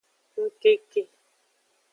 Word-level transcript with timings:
Ngkeke. 0.43 1.01